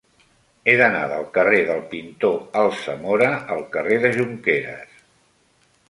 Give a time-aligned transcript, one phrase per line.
[0.67, 4.99] He d'anar del carrer del Pintor Alsamora al carrer de Jonqueres.